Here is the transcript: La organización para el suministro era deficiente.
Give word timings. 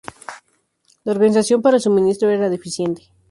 La 1.03 1.11
organización 1.11 1.61
para 1.61 1.75
el 1.77 1.81
suministro 1.83 2.31
era 2.31 2.49
deficiente. 2.49 3.11